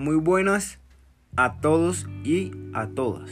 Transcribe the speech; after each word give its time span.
Muy 0.00 0.16
buenas 0.16 0.78
a 1.36 1.60
todos 1.60 2.08
y 2.24 2.52
a 2.72 2.86
todas. 2.86 3.30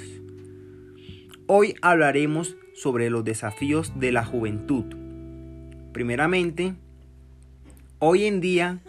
Hoy 1.47 1.75
hablaremos 1.81 2.57
sobre 2.75 3.09
los 3.09 3.25
desafíos 3.25 3.99
de 3.99 4.13
la 4.13 4.23
juventud. 4.23 4.85
Primeramente, 5.95 6.75
hoy 8.01 8.27
en 8.27 8.43
día 8.43 8.81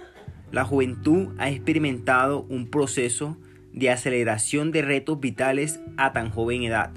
la 0.51 0.65
juventud 0.65 1.29
ha 1.37 1.49
experimentado 1.49 2.41
un 2.49 2.69
proceso 2.69 3.37
de 3.71 3.89
aceleración 3.91 4.73
de 4.73 4.81
retos 4.81 5.21
vitales 5.21 5.79
a 5.95 6.11
tan 6.11 6.31
joven 6.31 6.63
edad. 6.63 6.91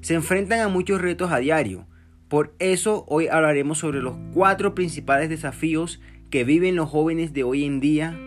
Se 0.00 0.14
enfrentan 0.14 0.60
a 0.60 0.68
muchos 0.68 1.02
retos 1.02 1.30
a 1.30 1.40
diario. 1.40 1.86
Por 2.28 2.54
eso 2.58 3.04
hoy 3.06 3.28
hablaremos 3.28 3.76
sobre 3.76 4.00
los 4.00 4.16
cuatro 4.32 4.74
principales 4.74 5.28
desafíos 5.28 6.00
que 6.30 6.44
viven 6.44 6.74
los 6.74 6.88
jóvenes 6.88 7.34
de 7.34 7.44
hoy 7.44 7.66
en 7.66 7.80
día, 7.80 8.18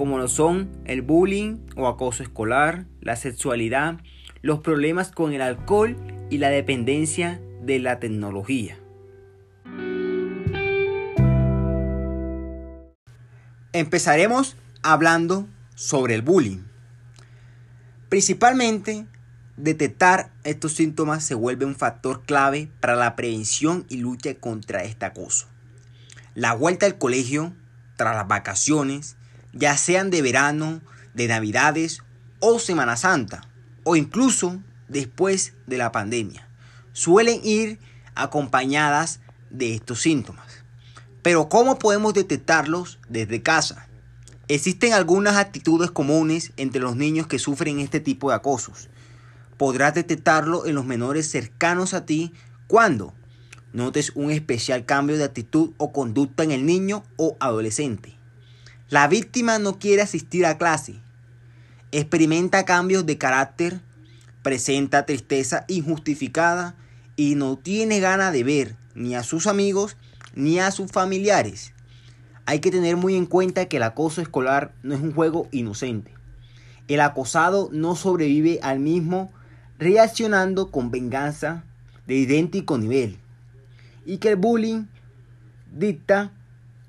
como 0.00 0.16
lo 0.16 0.28
son 0.28 0.70
el 0.86 1.02
bullying 1.02 1.58
o 1.76 1.86
acoso 1.86 2.22
escolar, 2.22 2.86
la 3.02 3.16
sexualidad, 3.16 4.00
los 4.40 4.60
problemas 4.60 5.10
con 5.10 5.34
el 5.34 5.42
alcohol 5.42 5.94
y 6.30 6.38
la 6.38 6.48
dependencia 6.48 7.38
de 7.60 7.80
la 7.80 8.00
tecnología. 8.00 8.78
Empezaremos 13.74 14.56
hablando 14.82 15.46
sobre 15.74 16.14
el 16.14 16.22
bullying. 16.22 16.62
Principalmente, 18.08 19.04
detectar 19.58 20.32
estos 20.44 20.72
síntomas 20.72 21.24
se 21.24 21.34
vuelve 21.34 21.66
un 21.66 21.76
factor 21.76 22.22
clave 22.24 22.70
para 22.80 22.96
la 22.96 23.16
prevención 23.16 23.84
y 23.90 23.98
lucha 23.98 24.34
contra 24.36 24.82
este 24.82 25.04
acoso. 25.04 25.46
La 26.34 26.54
vuelta 26.54 26.86
al 26.86 26.96
colegio, 26.96 27.52
tras 27.96 28.16
las 28.16 28.28
vacaciones, 28.28 29.18
ya 29.52 29.76
sean 29.76 30.10
de 30.10 30.22
verano, 30.22 30.80
de 31.14 31.28
navidades 31.28 32.02
o 32.40 32.58
Semana 32.58 32.96
Santa, 32.96 33.48
o 33.84 33.96
incluso 33.96 34.60
después 34.88 35.54
de 35.66 35.78
la 35.78 35.92
pandemia, 35.92 36.48
suelen 36.92 37.40
ir 37.44 37.78
acompañadas 38.14 39.20
de 39.50 39.74
estos 39.74 40.00
síntomas. 40.00 40.64
Pero 41.22 41.48
¿cómo 41.48 41.78
podemos 41.78 42.14
detectarlos 42.14 42.98
desde 43.08 43.42
casa? 43.42 43.88
Existen 44.48 44.92
algunas 44.94 45.36
actitudes 45.36 45.90
comunes 45.90 46.52
entre 46.56 46.80
los 46.80 46.96
niños 46.96 47.26
que 47.26 47.38
sufren 47.38 47.78
este 47.78 48.00
tipo 48.00 48.30
de 48.30 48.36
acosos. 48.36 48.88
Podrás 49.56 49.94
detectarlo 49.94 50.66
en 50.66 50.74
los 50.74 50.86
menores 50.86 51.30
cercanos 51.30 51.94
a 51.94 52.06
ti 52.06 52.32
cuando 52.66 53.12
notes 53.72 54.12
un 54.14 54.30
especial 54.30 54.86
cambio 54.86 55.16
de 55.16 55.24
actitud 55.24 55.70
o 55.76 55.92
conducta 55.92 56.42
en 56.42 56.50
el 56.50 56.66
niño 56.66 57.04
o 57.16 57.36
adolescente. 57.38 58.19
La 58.90 59.06
víctima 59.06 59.60
no 59.60 59.78
quiere 59.78 60.02
asistir 60.02 60.44
a 60.44 60.58
clase, 60.58 60.96
experimenta 61.92 62.64
cambios 62.64 63.06
de 63.06 63.18
carácter, 63.18 63.80
presenta 64.42 65.06
tristeza 65.06 65.64
injustificada 65.68 66.74
y 67.14 67.36
no 67.36 67.56
tiene 67.56 68.00
ganas 68.00 68.32
de 68.32 68.42
ver 68.42 68.76
ni 68.96 69.14
a 69.14 69.22
sus 69.22 69.46
amigos 69.46 69.96
ni 70.34 70.58
a 70.58 70.72
sus 70.72 70.90
familiares. 70.90 71.72
Hay 72.46 72.58
que 72.58 72.72
tener 72.72 72.96
muy 72.96 73.14
en 73.14 73.26
cuenta 73.26 73.66
que 73.66 73.76
el 73.76 73.84
acoso 73.84 74.22
escolar 74.22 74.74
no 74.82 74.96
es 74.96 75.00
un 75.00 75.12
juego 75.12 75.46
inocente. 75.52 76.12
El 76.88 77.00
acosado 77.00 77.68
no 77.70 77.94
sobrevive 77.94 78.58
al 78.60 78.80
mismo 78.80 79.30
reaccionando 79.78 80.72
con 80.72 80.90
venganza 80.90 81.62
de 82.08 82.16
idéntico 82.16 82.76
nivel. 82.76 83.18
Y 84.04 84.18
que 84.18 84.30
el 84.30 84.36
bullying 84.36 84.86
dicta 85.70 86.32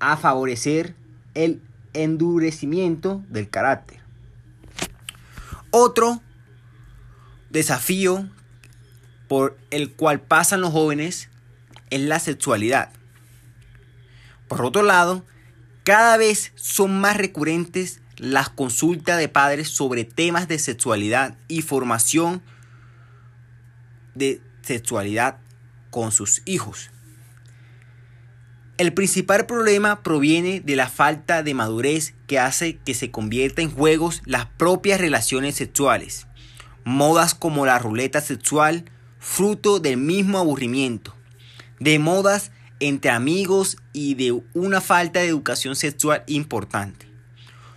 a 0.00 0.16
favorecer 0.16 0.96
el 1.34 1.60
endurecimiento 1.94 3.22
del 3.28 3.48
carácter. 3.48 4.00
Otro 5.70 6.20
desafío 7.50 8.28
por 9.28 9.58
el 9.70 9.92
cual 9.92 10.20
pasan 10.20 10.60
los 10.60 10.72
jóvenes 10.72 11.30
es 11.90 12.00
la 12.00 12.18
sexualidad. 12.18 12.90
Por 14.48 14.62
otro 14.64 14.82
lado, 14.82 15.24
cada 15.84 16.16
vez 16.16 16.52
son 16.54 17.00
más 17.00 17.16
recurrentes 17.16 18.00
las 18.18 18.48
consultas 18.48 19.18
de 19.18 19.28
padres 19.28 19.68
sobre 19.68 20.04
temas 20.04 20.48
de 20.48 20.58
sexualidad 20.58 21.36
y 21.48 21.62
formación 21.62 22.42
de 24.14 24.42
sexualidad 24.62 25.38
con 25.90 26.12
sus 26.12 26.42
hijos. 26.44 26.90
El 28.82 28.92
principal 28.92 29.46
problema 29.46 30.02
proviene 30.02 30.58
de 30.58 30.74
la 30.74 30.88
falta 30.88 31.44
de 31.44 31.54
madurez 31.54 32.14
que 32.26 32.40
hace 32.40 32.78
que 32.78 32.94
se 32.94 33.12
convierta 33.12 33.62
en 33.62 33.70
juegos 33.70 34.22
las 34.24 34.46
propias 34.46 35.00
relaciones 35.00 35.54
sexuales. 35.54 36.26
Modas 36.82 37.36
como 37.36 37.64
la 37.64 37.78
ruleta 37.78 38.20
sexual, 38.20 38.86
fruto 39.20 39.78
del 39.78 39.98
mismo 39.98 40.38
aburrimiento. 40.38 41.14
De 41.78 42.00
modas 42.00 42.50
entre 42.80 43.12
amigos 43.12 43.76
y 43.92 44.14
de 44.14 44.42
una 44.52 44.80
falta 44.80 45.20
de 45.20 45.28
educación 45.28 45.76
sexual 45.76 46.24
importante. 46.26 47.06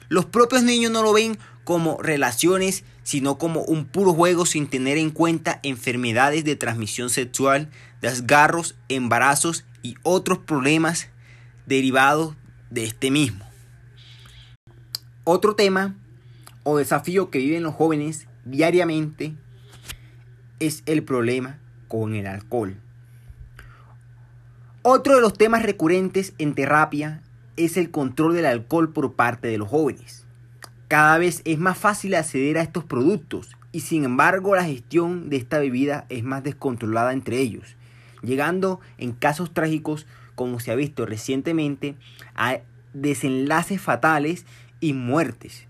Los 0.10 0.26
propios 0.26 0.64
niños 0.64 0.92
no 0.92 1.04
lo 1.04 1.14
ven 1.14 1.38
como 1.66 2.02
relaciones, 2.02 2.84
sino 3.06 3.38
como 3.38 3.62
un 3.62 3.86
puro 3.86 4.14
juego 4.14 4.48
sin 4.48 4.68
tener 4.68 4.98
en 4.98 5.12
cuenta 5.12 5.60
enfermedades 5.62 6.44
de 6.44 6.56
transmisión 6.56 7.12
sexual, 7.12 7.70
desgarros, 8.02 8.76
embarazos 8.90 9.64
y 9.84 9.96
otros 10.02 10.40
problemas 10.40 11.08
derivados 11.68 12.36
de 12.72 12.84
este 12.84 13.12
mismo. 13.12 13.46
Otro 15.24 15.56
tema 15.56 15.96
o 16.64 16.80
desafío 16.80 17.30
que 17.30 17.38
viven 17.38 17.62
los 17.62 17.76
jóvenes 17.76 18.28
diariamente 18.44 19.36
es 20.60 20.82
el 20.88 21.04
problema 21.04 21.60
con 21.88 22.16
el 22.16 22.26
alcohol. 22.26 22.76
Otro 24.82 25.14
de 25.14 25.22
los 25.22 25.34
temas 25.34 25.62
recurrentes 25.62 26.34
en 26.40 26.56
terapia 26.56 27.22
es 27.56 27.78
el 27.78 27.92
control 27.92 28.34
del 28.34 28.48
alcohol 28.48 28.92
por 28.92 29.14
parte 29.14 29.48
de 29.48 29.60
los 29.60 29.70
jóvenes. 29.70 30.25
Cada 30.88 31.18
vez 31.18 31.42
es 31.46 31.58
más 31.58 31.78
fácil 31.78 32.16
acceder 32.16 32.58
a 32.58 32.62
estos 32.62 32.84
productos 32.84 33.58
y 33.72 33.82
sin 33.82 34.04
embargo 34.04 34.56
la 34.56 34.64
gestión 34.64 35.30
de 35.30 35.38
esta 35.38 35.60
bebida 35.60 36.06
es 36.10 36.24
más 36.24 36.44
descontrolada 36.44 37.12
entre 37.12 37.40
ellos 37.40 37.76
llegando 38.26 38.80
en 38.98 39.14
casos 39.14 39.54
trágicos 39.54 40.06
como 40.36 40.60
se 40.60 40.72
ha 40.72 40.76
visto 40.76 41.06
recientemente 41.06 41.96
a 42.36 42.60
desenlaces 42.94 43.82
fatales 43.82 44.46
y 44.82 44.94
muertes. 44.94 45.68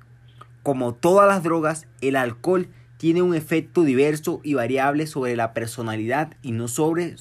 Como 0.63 0.93
todas 0.95 1.27
las 1.27 1.43
drogas, 1.43 1.87
el 2.01 2.15
alcohol 2.15 2.67
tiene 2.97 3.21
un 3.21 3.35
efecto 3.35 3.83
diverso 3.83 4.41
y 4.43 4.55
variable 4.55 5.05
sobre 5.05 5.35
la 5.35 5.53
personalidad 5.53 6.35
y 6.41 6.51
no 6.53 6.67
sobre, 6.67 7.15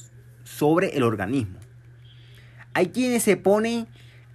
sobre 0.45 0.97
el 0.97 1.03
organismo. 1.03 1.59
Hay 2.73 2.87
quienes 2.87 3.23
se 3.23 3.37
ponen 3.37 3.87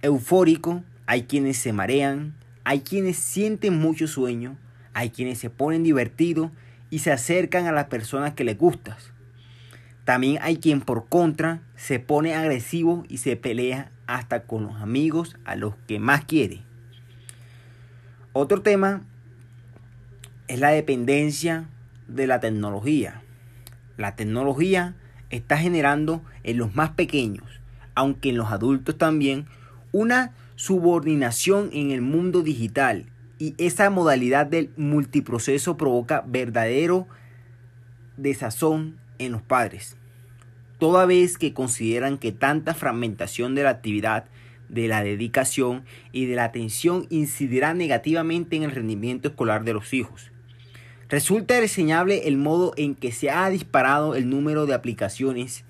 eufóricos, 0.02 0.82
hay 1.06 1.24
quienes 1.24 1.58
se 1.58 1.72
marean, 1.72 2.34
hay 2.64 2.80
quienes 2.80 3.16
sienten 3.16 3.78
mucho 3.78 4.06
sueño, 4.06 4.56
hay 4.92 5.10
quienes 5.10 5.38
se 5.38 5.50
ponen 5.50 5.82
divertidos 5.82 6.50
y 6.90 7.00
se 7.00 7.12
acercan 7.12 7.66
a 7.66 7.72
las 7.72 7.86
personas 7.86 8.34
que 8.34 8.44
les 8.44 8.58
gustas. 8.58 9.12
También 10.04 10.38
hay 10.42 10.56
quien 10.56 10.80
por 10.80 11.08
contra 11.08 11.62
se 11.76 12.00
pone 12.00 12.34
agresivo 12.34 13.04
y 13.08 13.18
se 13.18 13.36
pelea 13.36 13.92
hasta 14.06 14.42
con 14.42 14.64
los 14.64 14.80
amigos 14.80 15.36
a 15.44 15.54
los 15.56 15.74
que 15.86 16.00
más 16.00 16.24
quiere. 16.24 16.62
Otro 18.32 18.62
tema 18.62 19.02
es 20.48 20.58
la 20.58 20.70
dependencia 20.70 21.68
de 22.08 22.26
la 22.26 22.40
tecnología. 22.40 23.22
La 23.96 24.16
tecnología 24.16 24.94
está 25.30 25.58
generando 25.58 26.22
en 26.42 26.58
los 26.58 26.74
más 26.74 26.90
pequeños, 26.90 27.60
aunque 27.94 28.30
en 28.30 28.36
los 28.36 28.50
adultos 28.50 28.98
también, 28.98 29.46
una 29.92 30.32
subordinación 30.60 31.70
en 31.72 31.90
el 31.90 32.02
mundo 32.02 32.42
digital 32.42 33.06
y 33.38 33.54
esa 33.56 33.88
modalidad 33.88 34.46
del 34.46 34.70
multiproceso 34.76 35.76
provoca 35.76 36.22
verdadero 36.26 37.06
desazón 38.16 38.98
en 39.18 39.32
los 39.32 39.42
padres 39.42 39.96
toda 40.80 41.04
vez 41.06 41.38
que 41.38 41.52
consideran 41.52 42.18
que 42.18 42.32
tanta 42.32 42.74
fragmentación 42.74 43.54
de 43.54 43.62
la 43.62 43.70
actividad, 43.70 44.24
de 44.70 44.88
la 44.88 45.04
dedicación 45.04 45.84
y 46.10 46.24
de 46.24 46.34
la 46.34 46.44
atención 46.44 47.06
incidirá 47.10 47.74
negativamente 47.74 48.56
en 48.56 48.64
el 48.64 48.72
rendimiento 48.72 49.28
escolar 49.28 49.62
de 49.62 49.74
los 49.74 49.92
hijos. 49.92 50.32
Resulta 51.10 51.60
reseñable 51.60 52.28
el 52.28 52.38
modo 52.38 52.72
en 52.76 52.94
que 52.94 53.12
se 53.12 53.30
ha 53.30 53.48
disparado 53.50 54.14
el 54.14 54.30
número 54.30 54.64
de 54.64 54.74
aplicaciones 54.74 55.64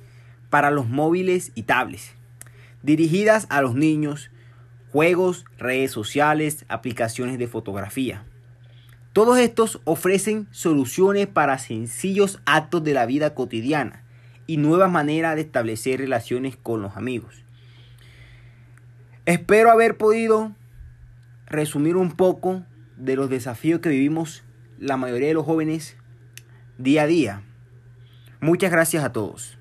para 0.49 0.71
los 0.71 0.89
móviles 0.89 1.51
y 1.55 1.65
tablets, 1.65 2.13
dirigidas 2.83 3.47
a 3.51 3.63
los 3.63 3.75
niños, 3.75 4.31
juegos, 4.93 5.45
redes 5.59 5.91
sociales, 5.91 6.65
aplicaciones 6.69 7.39
de 7.39 7.47
fotografía. 7.47 8.25
Todos 9.13 9.39
estos 9.39 9.81
ofrecen 9.85 10.47
soluciones 10.51 11.27
para 11.27 11.59
sencillos 11.59 12.41
actos 12.45 12.85
de 12.85 12.95
la 12.95 13.07
vida 13.07 13.35
cotidiana, 13.35 14.05
y 14.51 14.57
nuevas 14.57 14.91
maneras 14.91 15.37
de 15.37 15.43
establecer 15.43 16.01
relaciones 16.01 16.57
con 16.57 16.83
los 16.83 16.97
amigos. 16.97 17.45
Espero 19.25 19.71
haber 19.71 19.97
podido 19.97 20.57
resumir 21.47 21.95
un 21.95 22.11
poco 22.11 22.65
de 22.97 23.15
los 23.15 23.31
desafíos 23.31 23.79
que 23.79 23.91
vivimos 23.91 24.43
la 24.77 24.97
mayoría 24.97 25.29
de 25.29 25.35
los 25.35 25.47
jóvenes 25.47 25.97
día 26.79 27.03
a 27.03 27.07
día. 27.07 27.43
Muchas 28.41 28.73
gracias 28.73 29.05
a 29.05 29.13
todos. 29.13 29.57